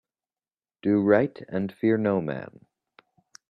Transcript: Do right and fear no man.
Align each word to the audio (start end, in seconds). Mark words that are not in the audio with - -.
Do 0.81 0.99
right 1.03 1.39
and 1.47 1.71
fear 1.71 1.95
no 1.95 2.21
man. 2.21 2.65